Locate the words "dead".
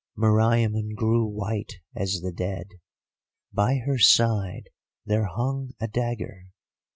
2.31-2.65